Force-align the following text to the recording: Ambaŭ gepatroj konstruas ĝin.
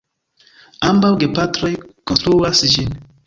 Ambaŭ 0.91 1.11
gepatroj 1.25 1.71
konstruas 2.13 2.63
ĝin. 2.75 2.99